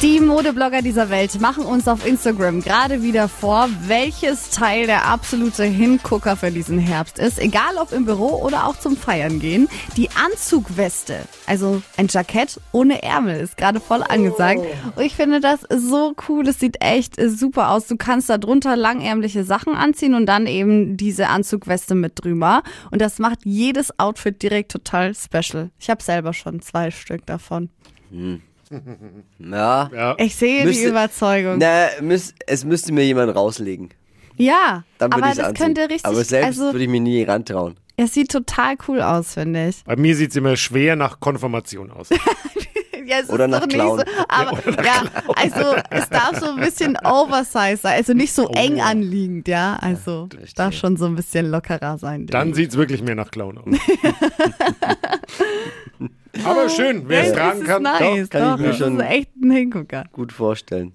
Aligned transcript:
Die 0.00 0.20
Modeblogger 0.20 0.80
dieser 0.80 1.10
Welt 1.10 1.40
machen 1.40 1.64
uns 1.64 1.88
auf 1.88 2.06
Instagram 2.06 2.60
gerade 2.60 3.02
wieder 3.02 3.26
vor, 3.26 3.68
welches 3.88 4.50
Teil 4.50 4.86
der 4.86 5.06
absolute 5.06 5.64
Hingucker 5.64 6.36
für 6.36 6.52
diesen 6.52 6.78
Herbst 6.78 7.18
ist. 7.18 7.40
Egal 7.40 7.76
ob 7.80 7.90
im 7.90 8.04
Büro 8.04 8.40
oder 8.44 8.68
auch 8.68 8.78
zum 8.78 8.96
Feiern 8.96 9.40
gehen. 9.40 9.68
Die 9.96 10.08
Anzugweste, 10.10 11.18
also 11.46 11.82
ein 11.96 12.06
Jackett 12.08 12.60
ohne 12.70 13.02
Ärmel, 13.02 13.40
ist 13.40 13.56
gerade 13.56 13.80
voll 13.80 14.04
angesagt. 14.04 14.60
Und 14.94 15.02
ich 15.02 15.16
finde 15.16 15.40
das 15.40 15.62
so 15.68 16.14
cool. 16.28 16.46
Es 16.46 16.60
sieht 16.60 16.80
echt 16.80 17.16
super 17.20 17.70
aus. 17.70 17.88
Du 17.88 17.96
kannst 17.96 18.30
da 18.30 18.38
drunter 18.38 18.76
langärmliche 18.76 19.42
Sachen 19.42 19.74
anziehen 19.74 20.14
und 20.14 20.26
dann 20.26 20.46
eben 20.46 20.96
diese 20.96 21.26
Anzugweste 21.26 21.96
mit 21.96 22.24
drüber. 22.24 22.62
Und 22.92 23.02
das 23.02 23.18
macht 23.18 23.40
jedes 23.42 23.98
Outfit 23.98 24.44
direkt 24.44 24.70
total 24.70 25.12
special. 25.16 25.70
Ich 25.80 25.90
habe 25.90 26.04
selber 26.04 26.34
schon 26.34 26.62
zwei 26.62 26.92
Stück 26.92 27.26
davon. 27.26 27.68
Ja. 29.38 29.90
Ja. 29.94 30.14
Ich 30.18 30.36
sehe 30.36 30.60
die 30.62 30.66
Müsste- 30.68 30.88
Überzeugung. 30.88 31.58
Na, 31.58 31.86
müß, 32.00 32.34
es 32.46 32.64
müsste 32.64 32.92
mir 32.92 33.04
jemand 33.04 33.34
rauslegen. 33.34 33.90
Ja, 34.36 34.84
Dann 34.98 35.12
würde 35.12 35.24
aber 35.24 35.34
das 35.34 35.44
anziehen. 35.46 35.64
könnte 35.64 35.80
richtig, 35.82 36.04
Aber 36.06 36.22
selbst 36.24 36.46
also 36.60 36.72
würde 36.72 36.82
ich 36.84 36.88
mir 36.90 37.00
nie 37.00 37.22
rantrauen. 37.24 37.76
es 37.96 38.14
sieht 38.14 38.30
total 38.30 38.76
cool 38.86 39.02
aus, 39.02 39.34
finde 39.34 39.68
ich. 39.68 39.82
Bei 39.84 39.96
mir 39.96 40.14
sieht 40.14 40.30
es 40.30 40.36
immer 40.36 40.56
schwer 40.56 40.94
nach 40.96 41.18
Konfirmation 41.20 41.90
aus. 41.90 42.08
Ja, 43.06 43.20
es 43.22 43.30
Oder 43.30 43.46
ist 43.46 43.50
nach 43.52 43.66
Clown. 43.68 44.00
so, 44.00 44.04
aber 44.28 44.84
ja, 44.84 45.02
also 45.34 45.76
es 45.88 46.10
darf 46.10 46.38
so 46.38 46.50
ein 46.50 46.56
bisschen 46.60 46.94
oversized 47.04 47.80
sein, 47.80 47.94
also 47.96 48.12
nicht 48.12 48.34
so 48.34 48.48
eng 48.48 48.82
anliegend, 48.82 49.48
ja, 49.48 49.78
also 49.80 50.28
darf 50.56 50.74
schon 50.74 50.98
so 50.98 51.06
ein 51.06 51.14
bisschen 51.14 51.50
lockerer 51.50 51.96
sein. 51.96 52.26
Dann 52.26 52.52
sieht 52.52 52.68
es 52.72 52.76
wirklich 52.76 53.00
mehr 53.02 53.14
nach 53.14 53.30
Clown 53.30 53.56
aus. 53.56 53.64
Schön, 56.78 57.08
wer 57.08 57.24
es 57.24 57.32
tragen 57.32 57.60
das 57.60 57.68
kann. 57.68 57.84
ist 57.84 58.00
nice, 58.00 58.00
doch, 58.00 58.00
kann 58.00 58.18
ich 58.22 58.28
doch, 58.50 58.58
mir 58.58 58.66
das 58.68 58.76
schon- 58.78 59.00
ist 59.00 59.06
echt 59.06 59.36
ein 59.36 59.50
Hingucker. 59.50 60.04
Gut 60.12 60.32
vorstellen. 60.32 60.92